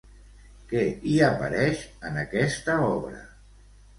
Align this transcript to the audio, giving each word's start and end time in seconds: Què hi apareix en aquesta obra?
Què 0.71 0.85
hi 1.09 1.17
apareix 1.25 1.83
en 2.11 2.17
aquesta 2.23 2.79
obra? 2.89 3.23